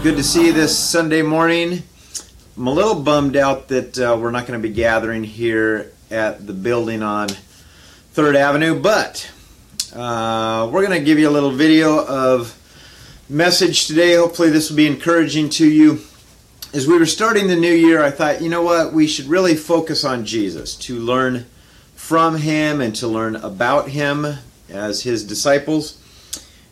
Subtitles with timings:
[0.00, 1.82] Good to see you this Sunday morning.
[2.56, 6.46] I'm a little bummed out that uh, we're not going to be gathering here at
[6.46, 7.30] the building on
[8.14, 9.28] 3rd Avenue, but
[9.92, 12.56] uh, we're going to give you a little video of
[13.28, 14.14] message today.
[14.14, 15.98] Hopefully, this will be encouraging to you.
[16.72, 19.56] As we were starting the new year, I thought, you know what, we should really
[19.56, 21.46] focus on Jesus to learn
[21.96, 24.38] from him and to learn about him
[24.70, 26.00] as his disciples.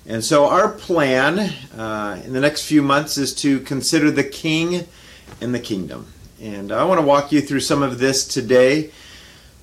[0.08, 4.86] And so, our plan uh, in the next few months is to consider the King
[5.40, 6.12] and the kingdom.
[6.40, 8.92] And I want to walk you through some of this today.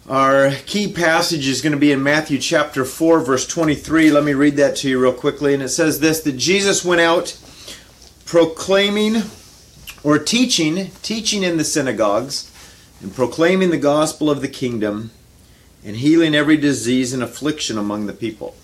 [0.10, 4.12] Our key passage is going to be in Matthew chapter 4, verse 23.
[4.12, 5.54] Let me read that to you real quickly.
[5.54, 7.38] And it says this that Jesus went out
[8.26, 9.22] proclaiming
[10.04, 12.52] or teaching, teaching in the synagogues,
[13.02, 15.12] and proclaiming the gospel of the kingdom,
[15.86, 18.56] and healing every disease and affliction among the people.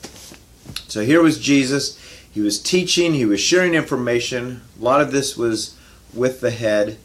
[0.87, 1.97] So here was Jesus.
[2.31, 4.61] He was teaching, he was sharing information.
[4.79, 5.75] A lot of this was
[6.13, 6.97] with the head.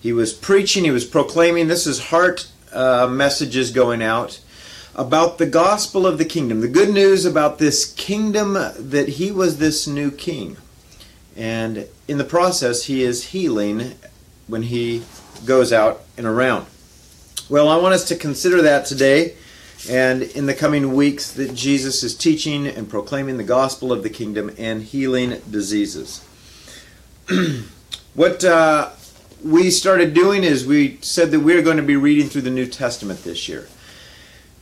[0.00, 1.68] He was preaching, he was proclaiming.
[1.68, 4.40] This is heart uh, messages going out
[4.94, 6.60] about the gospel of the kingdom.
[6.60, 10.56] The good news about this kingdom that he was this new king.
[11.36, 13.94] And in the process, he is healing
[14.46, 15.02] when he
[15.44, 16.66] goes out and around.
[17.48, 19.34] Well, I want us to consider that today
[19.88, 24.10] and in the coming weeks that Jesus is teaching and proclaiming the gospel of the
[24.10, 26.24] kingdom and healing diseases.
[28.14, 28.90] what uh,
[29.44, 32.66] we started doing is we said that we're going to be reading through the New
[32.66, 33.68] Testament this year.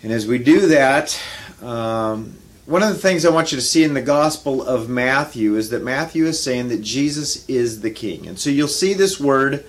[0.03, 1.21] And as we do that,
[1.63, 5.57] um, one of the things I want you to see in the Gospel of Matthew
[5.57, 8.27] is that Matthew is saying that Jesus is the King.
[8.27, 9.65] And so you'll see this word,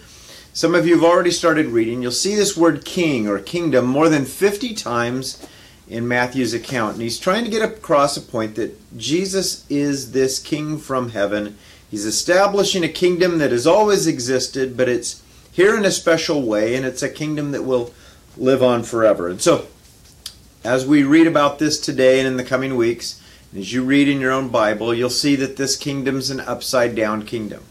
[0.53, 4.07] some of you have already started reading, you'll see this word king or kingdom more
[4.07, 5.43] than 50 times
[5.87, 6.93] in Matthew's account.
[6.93, 11.57] And he's trying to get across a point that Jesus is this king from heaven.
[11.89, 16.75] He's establishing a kingdom that has always existed, but it's here in a special way,
[16.75, 17.91] and it's a kingdom that will
[18.37, 19.29] live on forever.
[19.29, 19.67] And so,
[20.63, 23.21] as we read about this today and in the coming weeks,
[23.55, 27.25] as you read in your own Bible, you'll see that this kingdom's an upside down
[27.25, 27.63] kingdom.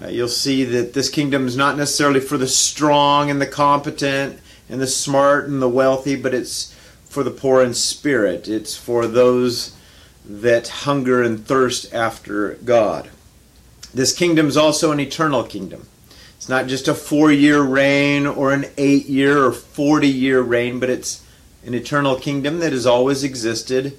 [0.00, 4.38] Uh, you'll see that this kingdom is not necessarily for the strong and the competent
[4.68, 6.74] and the smart and the wealthy, but it's
[7.04, 8.46] for the poor in spirit.
[8.46, 9.74] It's for those
[10.28, 13.10] that hunger and thirst after God.
[13.94, 15.88] This kingdom is also an eternal kingdom.
[16.36, 20.78] It's not just a four year reign or an eight year or 40 year reign,
[20.78, 21.22] but it's
[21.64, 23.98] an eternal kingdom that has always existed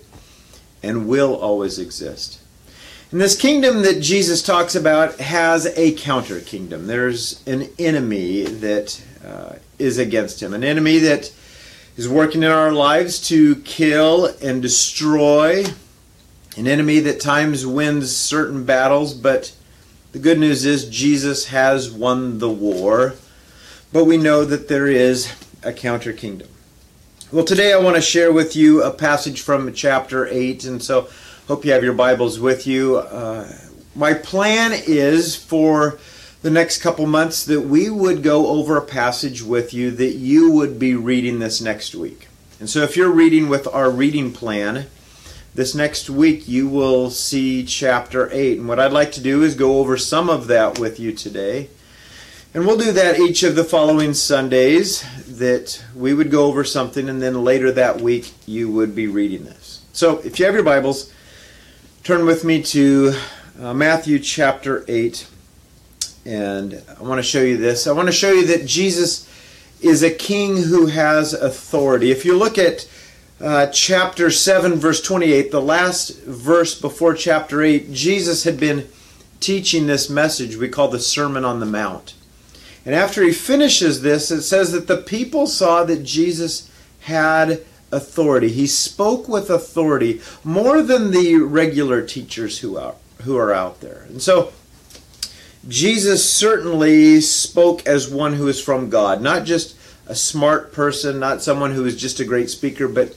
[0.84, 2.40] and will always exist.
[3.10, 6.88] And this kingdom that Jesus talks about has a counter kingdom.
[6.88, 11.32] There's an enemy that uh, is against him, an enemy that
[11.96, 15.64] is working in our lives to kill and destroy,
[16.58, 19.56] an enemy that times wins certain battles, but
[20.12, 23.16] the good news is Jesus has won the war.
[23.94, 26.50] But we know that there is a counter kingdom.
[27.32, 31.08] Well, today I want to share with you a passage from chapter 8, and so
[31.48, 32.98] hope you have your Bibles with you.
[32.98, 33.50] Uh,
[33.96, 35.98] my plan is for
[36.42, 40.52] the next couple months that we would go over a passage with you that you
[40.52, 42.28] would be reading this next week.
[42.60, 44.88] And so if you're reading with our reading plan,
[45.56, 48.60] this next week you will see chapter 8.
[48.60, 51.70] And what I'd like to do is go over some of that with you today.
[52.54, 57.08] And we'll do that each of the following Sundays, that we would go over something,
[57.08, 59.86] and then later that week you would be reading this.
[59.94, 61.14] So if you have your Bibles,
[62.08, 63.14] turn with me to
[63.62, 65.28] uh, Matthew chapter 8.
[66.26, 67.86] And I want to show you this.
[67.86, 69.30] I want to show you that Jesus
[69.82, 72.10] is a king who has authority.
[72.10, 72.90] If you look at
[73.42, 78.88] uh, chapter 7, verse 28, the last verse before chapter 8, Jesus had been
[79.42, 82.14] teaching this message we call the Sermon on the Mount.
[82.86, 86.72] And after he finishes this, it says that the people saw that Jesus
[87.02, 88.50] had authority.
[88.50, 94.06] He spoke with authority more than the regular teachers who are, who are out there.
[94.10, 94.52] And so
[95.68, 99.76] Jesus certainly spoke as one who is from God, not just
[100.06, 103.16] a smart person, not someone who is just a great speaker, but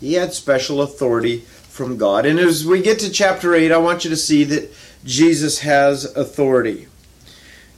[0.00, 2.26] he had special authority from God.
[2.26, 4.72] And as we get to chapter 8, I want you to see that
[5.04, 6.88] Jesus has authority.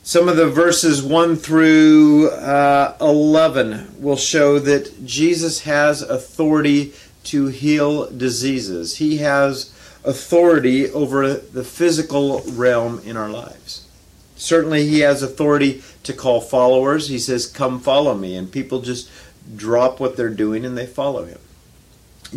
[0.06, 6.92] Some of the verses 1 through uh, 11 will show that Jesus has authority
[7.24, 8.98] to heal diseases.
[8.98, 9.74] He has
[10.04, 13.88] authority over the physical realm in our lives.
[14.36, 17.08] Certainly, he has authority to call followers.
[17.08, 18.36] He says, Come follow me.
[18.36, 19.10] And people just
[19.56, 21.40] drop what they're doing and they follow him.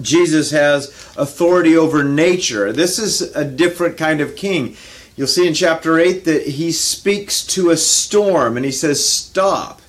[0.01, 2.73] Jesus has authority over nature.
[2.73, 4.75] This is a different kind of king.
[5.19, 9.81] You'll see in chapter 8 that he speaks to a storm and he says, Stop.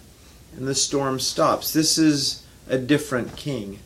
[0.57, 1.73] And the storm stops.
[1.73, 3.79] This is a different king.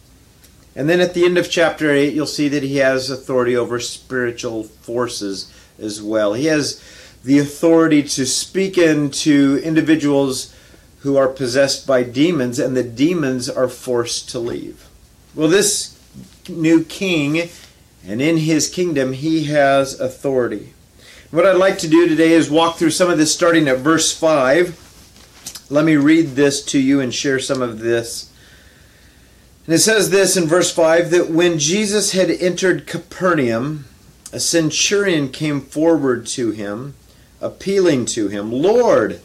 [0.74, 3.78] And then at the end of chapter 8, you'll see that he has authority over
[3.78, 6.32] spiritual forces as well.
[6.32, 6.82] He has
[7.22, 10.56] the authority to speak into individuals
[11.00, 14.88] who are possessed by demons, and the demons are forced to leave.
[15.34, 15.94] Well, this
[16.48, 17.50] new king,
[18.02, 20.72] and in his kingdom, he has authority.
[21.34, 24.16] What I'd like to do today is walk through some of this starting at verse
[24.16, 25.66] 5.
[25.68, 28.30] Let me read this to you and share some of this.
[29.66, 33.86] And it says this in verse 5 that when Jesus had entered Capernaum,
[34.32, 36.94] a centurion came forward to him,
[37.40, 39.20] appealing to him, Lord,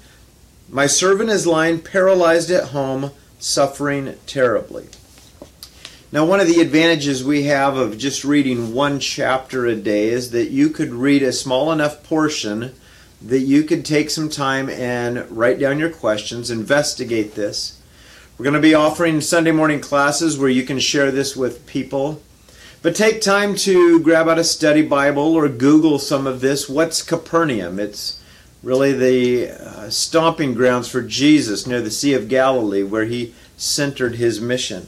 [0.68, 4.88] my servant is lying paralyzed at home, suffering terribly.
[6.12, 10.32] Now, one of the advantages we have of just reading one chapter a day is
[10.32, 12.74] that you could read a small enough portion
[13.22, 17.80] that you could take some time and write down your questions, investigate this.
[18.38, 22.24] We're going to be offering Sunday morning classes where you can share this with people.
[22.82, 26.68] But take time to grab out a study Bible or Google some of this.
[26.68, 27.80] What's Capernaum?
[27.80, 28.20] It's
[28.64, 34.16] really the uh, stomping grounds for Jesus near the Sea of Galilee where he centered
[34.16, 34.88] his mission.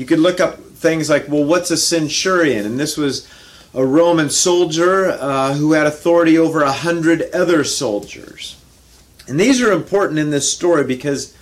[0.00, 2.64] You could look up things like, well, what's a centurion?
[2.64, 3.28] And this was
[3.74, 8.56] a Roman soldier uh, who had authority over a hundred other soldiers.
[9.28, 11.36] And these are important in this story because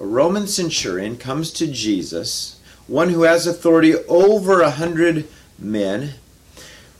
[0.00, 6.14] a Roman centurion comes to Jesus, one who has authority over a hundred men.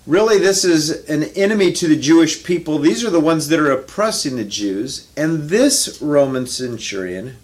[0.07, 2.79] Really, this is an enemy to the Jewish people.
[2.79, 5.11] These are the ones that are oppressing the Jews.
[5.17, 7.39] And this Roman centurion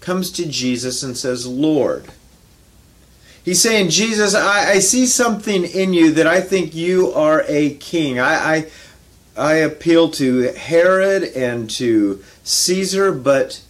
[0.00, 2.06] comes to Jesus and says, Lord,
[3.44, 7.74] He's saying, Jesus, I, I see something in you that I think you are a
[7.74, 8.20] king.
[8.20, 8.66] I, I,
[9.36, 13.60] I appeal to Herod and to Caesar, but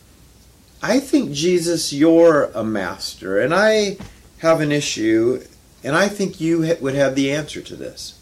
[0.82, 3.96] I think, Jesus, you're a master, and I
[4.38, 5.42] have an issue,
[5.82, 8.18] and I think you would have the answer to this.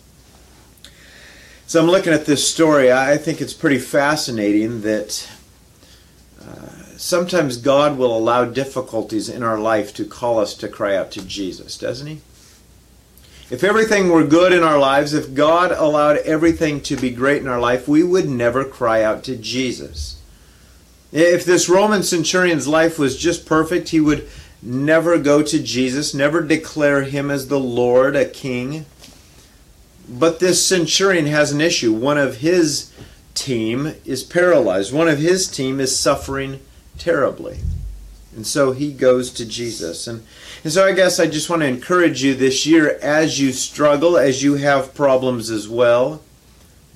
[1.67, 2.93] So I'm looking at this story.
[2.93, 5.29] I think it's pretty fascinating that
[6.41, 11.11] uh, sometimes God will allow difficulties in our life to call us to cry out
[11.13, 12.21] to Jesus, doesn't He?
[13.51, 17.49] If everything were good in our lives, if God allowed everything to be great in
[17.49, 20.21] our life, we would never cry out to Jesus.
[21.11, 24.29] If this Roman centurion's life was just perfect, he would
[24.63, 28.85] never go to Jesus, never declare him as the Lord, a king.
[30.09, 31.93] But this centurion has an issue.
[31.93, 32.93] One of his
[33.35, 36.61] team is paralyzed, one of his team is suffering
[37.01, 37.59] terribly.
[38.35, 40.07] And so he goes to Jesus.
[40.07, 40.23] And,
[40.63, 44.17] and so I guess I just want to encourage you this year as you struggle,
[44.17, 46.23] as you have problems as well,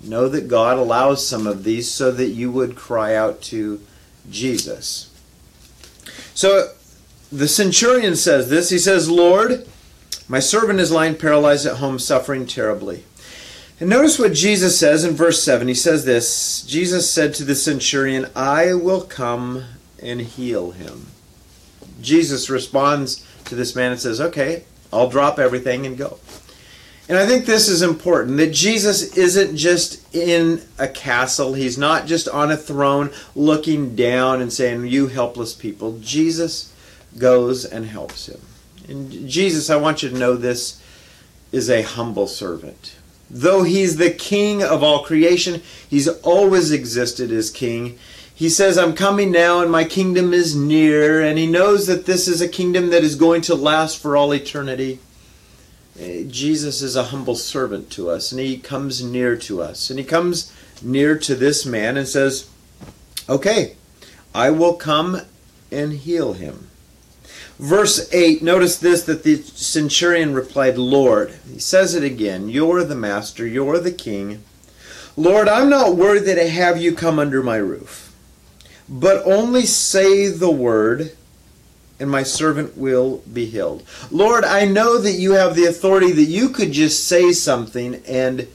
[0.03, 3.81] know that God allows some of these so that you would cry out to
[4.31, 5.11] Jesus.
[6.35, 6.73] So
[7.33, 8.71] the centurion says this.
[8.71, 9.67] He says, Lord,
[10.29, 13.05] my servant is lying paralyzed at home, suffering terribly.
[13.81, 15.67] And notice what Jesus says in verse 7.
[15.67, 19.65] He says this Jesus said to the centurion, I will come
[20.05, 21.07] and heal him.
[22.01, 26.19] Jesus responds to this man and says, Okay, I'll drop everything and go.
[27.09, 31.53] And I think this is important that Jesus isn't just in a castle.
[31.53, 35.99] He's not just on a throne looking down and saying, You helpless people.
[36.01, 36.73] Jesus
[37.19, 38.41] goes and helps him.
[38.89, 40.81] And Jesus, I want you to know this,
[41.53, 42.97] is a humble servant.
[43.31, 47.99] Though he's the king of all creation, he's always existed as king.
[48.37, 52.27] He says, I'm coming now and my kingdom is near, and he knows that this
[52.27, 54.99] is a kingdom that is going to last for all eternity.
[55.99, 59.89] Eh, Jesus is a humble servant to us, and he comes near to us.
[59.89, 62.51] And he comes near to this man and says,
[63.29, 63.77] Okay,
[64.35, 65.21] I will come
[65.71, 66.71] and heal him.
[67.61, 71.39] Verse 8, notice this that the centurion replied, Lord.
[71.49, 74.43] He says it again, You're the master, you're the king.
[75.17, 78.04] Lord, I'm not worthy to have you come under my roof
[78.89, 81.17] but only say the word,
[81.99, 83.83] and my servant will be healed.
[84.11, 88.49] Lord, I know that you have the authority that you could just say something and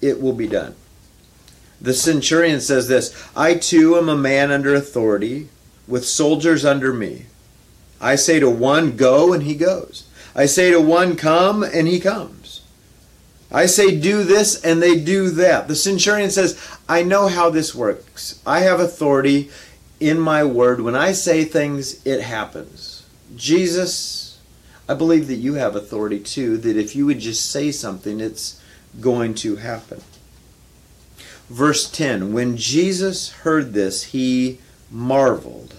[0.00, 0.74] it will be done.
[1.80, 5.48] The centurion says this I too am a man under authority,
[5.86, 7.26] with soldiers under me.
[8.00, 10.08] I say to one, Go, and he goes.
[10.34, 12.62] I say to one, Come, and he comes.
[13.50, 15.68] I say, Do this, and they do that.
[15.68, 18.40] The centurion says, I know how this works.
[18.46, 19.50] I have authority
[20.00, 20.80] in my word.
[20.80, 23.06] When I say things, it happens.
[23.36, 24.38] Jesus,
[24.88, 28.60] I believe that you have authority too, that if you would just say something, it's
[29.00, 30.02] going to happen.
[31.48, 34.58] Verse 10 When Jesus heard this, he
[34.90, 35.74] marveled.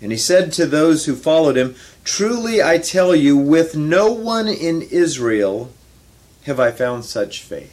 [0.00, 1.74] And he said to those who followed him,
[2.04, 5.70] Truly I tell you, with no one in Israel
[6.44, 7.70] have I found such faith.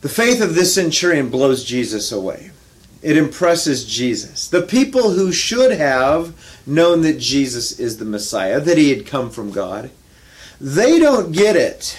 [0.00, 2.52] The faith of this centurion blows Jesus away.
[3.02, 4.48] It impresses Jesus.
[4.48, 6.34] The people who should have
[6.66, 9.90] known that Jesus is the Messiah, that he had come from God,
[10.60, 11.98] they don't get it.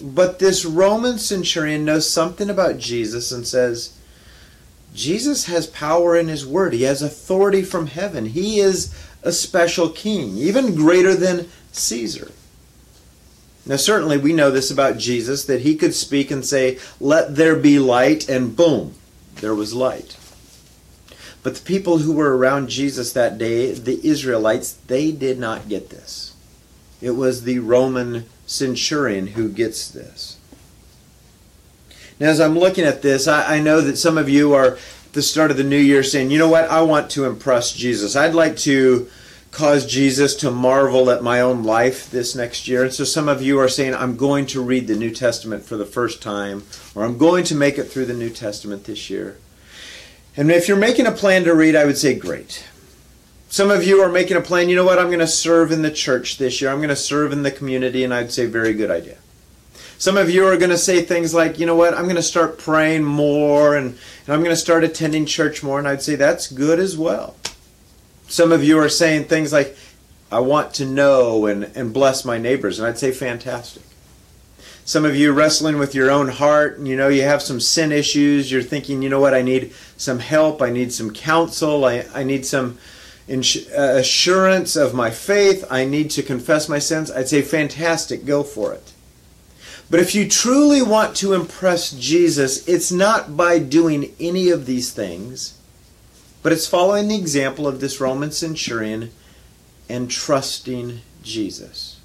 [0.00, 3.96] But this Roman centurion knows something about Jesus and says,
[4.94, 6.72] Jesus has power in his word.
[6.72, 8.26] He has authority from heaven.
[8.26, 12.30] He is a special king, even greater than Caesar.
[13.66, 17.56] Now, certainly we know this about Jesus that he could speak and say, Let there
[17.56, 18.94] be light, and boom,
[19.40, 20.16] there was light.
[21.42, 25.90] But the people who were around Jesus that day, the Israelites, they did not get
[25.90, 26.34] this.
[27.00, 30.38] It was the Roman centurion who gets this.
[32.18, 35.12] Now, as I'm looking at this, I, I know that some of you are at
[35.12, 38.16] the start of the new year saying, you know what, I want to impress Jesus.
[38.16, 39.08] I'd like to
[39.56, 42.84] cause Jesus to marvel at my own life this next year.
[42.84, 45.78] And so some of you are saying, I'm going to read the New Testament for
[45.78, 49.38] the first time, or I'm going to make it through the New Testament this year.
[50.36, 52.66] And if you're making a plan to read, I would say great.
[53.48, 55.80] Some of you are making a plan, you know what, I'm going to serve in
[55.80, 56.70] the church this year.
[56.70, 59.16] I'm going to serve in the community, and I'd say very good idea.
[59.96, 62.22] Some of you are going to say things like, you know what, I'm going to
[62.22, 63.86] start praying more and,
[64.26, 67.36] and I'm going to start attending church more, and I'd say that's good as well.
[68.28, 69.76] Some of you are saying things like,
[70.30, 73.82] I want to know and, and bless my neighbors, and I'd say fantastic.
[74.84, 77.90] Some of you wrestling with your own heart, and you know, you have some sin
[77.90, 78.50] issues.
[78.50, 80.62] You're thinking, you know what, I need some help.
[80.62, 81.84] I need some counsel.
[81.84, 82.78] I, I need some
[83.26, 85.64] ins- uh, assurance of my faith.
[85.70, 87.10] I need to confess my sins.
[87.10, 88.92] I'd say, fantastic, go for it.
[89.90, 94.92] But if you truly want to impress Jesus, it's not by doing any of these
[94.92, 95.55] things,
[96.46, 99.10] but it's following the example of this Roman centurion
[99.88, 101.98] and trusting Jesus.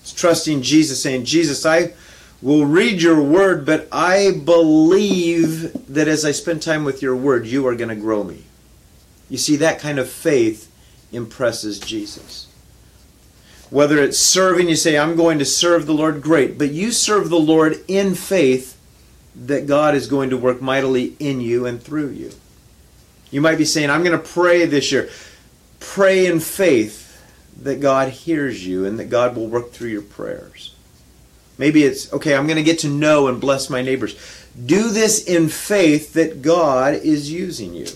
[0.00, 1.94] It's trusting Jesus, saying, Jesus, I
[2.42, 7.46] will read your word, but I believe that as I spend time with your word,
[7.46, 8.42] you are going to grow me.
[9.30, 10.68] You see, that kind of faith
[11.12, 12.48] impresses Jesus.
[13.70, 16.58] Whether it's serving, you say, I'm going to serve the Lord, great.
[16.58, 18.76] But you serve the Lord in faith
[19.36, 22.32] that God is going to work mightily in you and through you.
[23.32, 25.10] You might be saying, I'm going to pray this year.
[25.80, 27.20] Pray in faith
[27.62, 30.76] that God hears you and that God will work through your prayers.
[31.58, 34.16] Maybe it's, okay, I'm going to get to know and bless my neighbors.
[34.64, 37.86] Do this in faith that God is using you.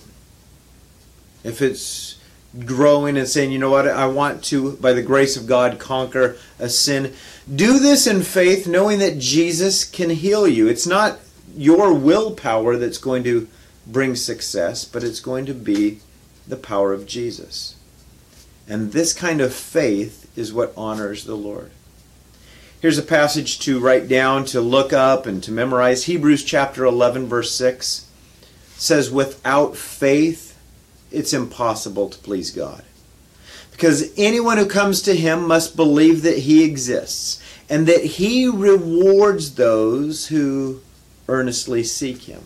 [1.44, 2.18] If it's
[2.64, 6.36] growing and saying, you know what, I want to, by the grace of God, conquer
[6.58, 7.12] a sin,
[7.54, 10.66] do this in faith knowing that Jesus can heal you.
[10.66, 11.18] It's not
[11.54, 13.48] your willpower that's going to
[13.86, 16.00] bring success, but it's going to be
[16.46, 17.76] the power of Jesus.
[18.68, 21.70] And this kind of faith is what honors the Lord.
[22.80, 26.04] Here's a passage to write down, to look up, and to memorize.
[26.04, 28.06] Hebrews chapter 11, verse 6
[28.76, 30.58] says, Without faith,
[31.10, 32.82] it's impossible to please God.
[33.70, 39.54] Because anyone who comes to him must believe that he exists and that he rewards
[39.54, 40.80] those who
[41.28, 42.42] earnestly seek him.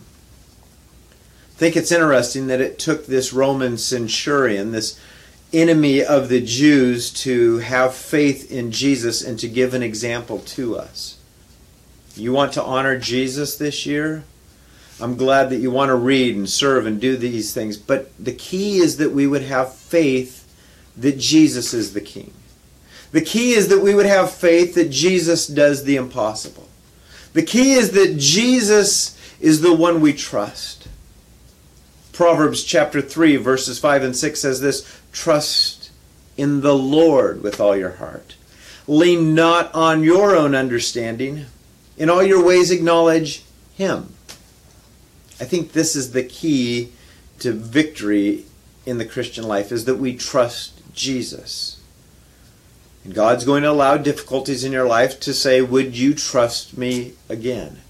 [1.61, 4.99] I think it's interesting that it took this Roman centurion, this
[5.53, 10.75] enemy of the Jews to have faith in Jesus and to give an example to
[10.75, 11.19] us.
[12.15, 14.23] You want to honor Jesus this year?
[14.99, 18.33] I'm glad that you want to read and serve and do these things, but the
[18.33, 20.51] key is that we would have faith
[20.97, 22.33] that Jesus is the King.
[23.11, 26.67] The key is that we would have faith that Jesus does the impossible.
[27.33, 30.80] The key is that Jesus is the one we trust.
[32.21, 35.89] Proverbs chapter 3, verses 5 and 6 says this Trust
[36.37, 38.35] in the Lord with all your heart.
[38.85, 41.47] Lean not on your own understanding.
[41.97, 44.13] In all your ways, acknowledge Him.
[45.39, 46.91] I think this is the key
[47.39, 48.45] to victory
[48.85, 51.81] in the Christian life is that we trust Jesus.
[53.03, 57.13] And God's going to allow difficulties in your life to say, Would you trust me
[57.27, 57.81] again?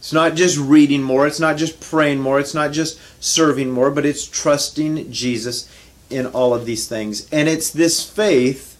[0.00, 3.90] It's not just reading more, it's not just praying more, it's not just serving more,
[3.90, 5.70] but it's trusting Jesus
[6.08, 7.28] in all of these things.
[7.30, 8.78] And it's this faith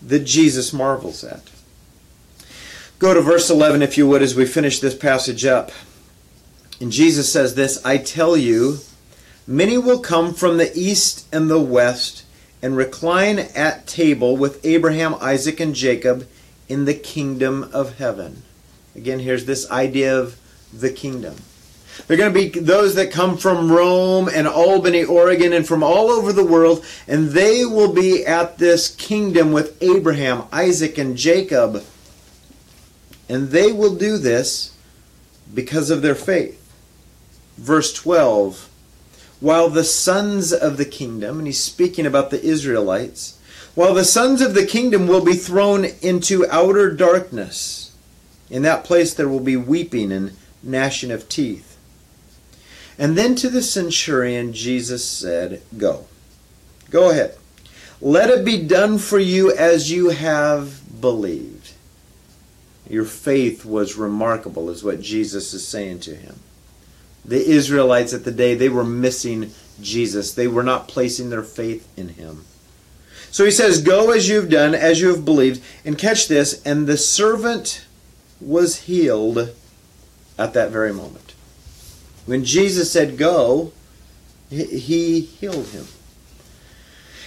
[0.00, 1.50] that Jesus marvels at.
[3.00, 5.72] Go to verse 11, if you would, as we finish this passage up.
[6.80, 8.78] And Jesus says this I tell you,
[9.48, 12.24] many will come from the east and the west
[12.62, 16.28] and recline at table with Abraham, Isaac, and Jacob
[16.68, 18.44] in the kingdom of heaven.
[18.94, 20.38] Again, here's this idea of
[20.80, 21.36] the kingdom.
[22.06, 26.10] They're going to be those that come from Rome and Albany, Oregon, and from all
[26.10, 31.84] over the world, and they will be at this kingdom with Abraham, Isaac, and Jacob.
[33.28, 34.76] And they will do this
[35.52, 36.60] because of their faith.
[37.56, 38.68] Verse 12
[39.40, 43.38] While the sons of the kingdom, and he's speaking about the Israelites,
[43.74, 47.92] while the sons of the kingdom will be thrown into outer darkness,
[48.50, 51.76] in that place there will be weeping and gnashing of teeth.
[52.98, 56.06] And then to the centurion, Jesus said, Go.
[56.90, 57.36] Go ahead.
[58.00, 61.72] Let it be done for you as you have believed.
[62.88, 66.40] Your faith was remarkable, is what Jesus is saying to him.
[67.24, 70.34] The Israelites at the day, they were missing Jesus.
[70.34, 72.44] They were not placing their faith in him.
[73.30, 75.62] So he says, Go as you've done, as you have believed.
[75.84, 77.84] And catch this, and the servant
[78.40, 79.54] was healed
[80.38, 81.34] at that very moment.
[82.26, 83.72] When Jesus said go,
[84.50, 85.86] he healed him.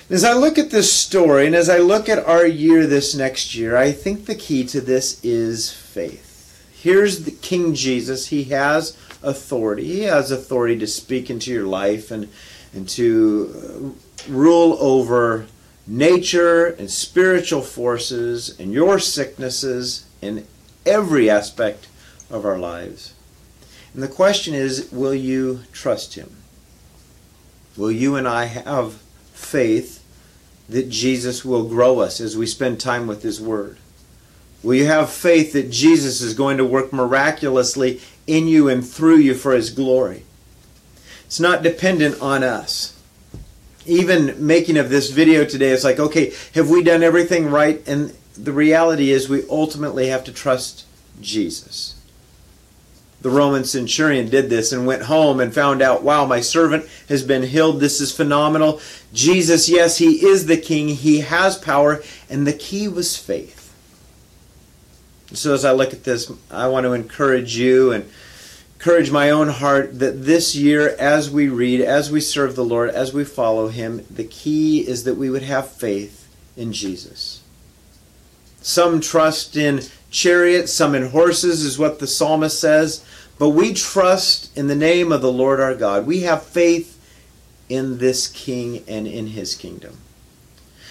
[0.09, 3.55] As I look at this story and as I look at our year this next
[3.55, 6.65] year, I think the key to this is faith.
[6.73, 8.27] Here's the King Jesus.
[8.27, 9.83] He has authority.
[9.83, 12.29] He has authority to speak into your life and,
[12.73, 13.95] and to
[14.27, 15.47] uh, rule over
[15.85, 20.47] nature and spiritual forces and your sicknesses in
[20.85, 21.87] every aspect
[22.29, 23.13] of our lives.
[23.93, 26.35] And the question is will you trust Him?
[27.75, 28.93] Will you and I have
[29.33, 30.03] faith
[30.69, 33.77] that Jesus will grow us as we spend time with His Word?
[34.63, 39.17] Will you have faith that Jesus is going to work miraculously in you and through
[39.17, 40.23] you for His glory?
[41.25, 42.99] It's not dependent on us.
[43.85, 47.81] Even making of this video today, it's like, okay, have we done everything right?
[47.87, 50.85] And the reality is, we ultimately have to trust
[51.21, 51.96] Jesus
[53.21, 57.23] the Roman centurion did this and went home and found out, wow, my servant has
[57.23, 57.79] been healed.
[57.79, 58.79] This is phenomenal.
[59.11, 60.89] Jesus, yes, he is the king.
[60.89, 62.03] He has power.
[62.29, 63.73] And the key was faith.
[65.33, 68.09] So as I look at this, I want to encourage you and
[68.75, 72.91] encourage my own heart that this year, as we read, as we serve the Lord,
[72.91, 77.41] as we follow him, the key is that we would have faith in Jesus.
[78.61, 79.81] Some trust in
[80.17, 83.05] chariots, some in horses, is what the psalmist says.
[83.37, 86.07] But we trust in the name of the Lord our God.
[86.07, 86.95] We have faith
[87.69, 89.97] in this king and in his kingdom.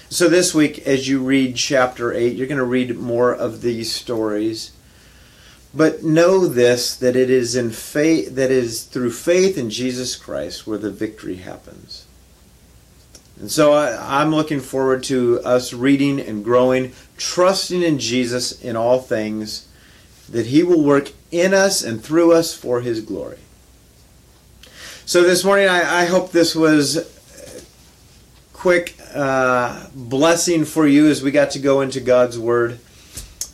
[0.08, 3.92] So this week, as you read chapter 8, you're going to read more of these
[3.92, 4.70] stories.
[5.74, 10.66] But know this that it is in faith that is through faith in Jesus Christ
[10.66, 12.06] where the victory happens.
[13.38, 18.76] And so I, am looking forward to us reading and growing, trusting in Jesus in
[18.76, 19.68] all things,
[20.28, 23.38] that He will work in us and through us for His glory.
[25.04, 27.12] So this morning, I, I hope this was
[28.52, 32.80] quick uh, blessing for you as we got to go into God's Word.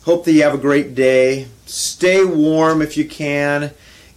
[0.05, 1.47] Hope that you have a great day.
[1.65, 3.71] Stay warm if you can.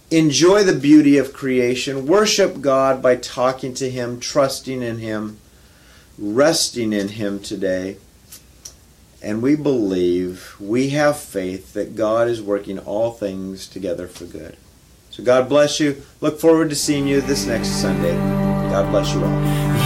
[0.09, 2.07] Enjoy the beauty of creation.
[2.07, 5.39] Worship God by talking to Him, trusting in Him
[6.17, 7.97] resting in Him today.
[9.21, 14.57] And we believe, we have faith that God is working all things together for good.
[15.09, 16.03] So God bless you.
[16.21, 18.15] Look forward to seeing you this next Sunday.
[18.15, 19.76] God bless you all.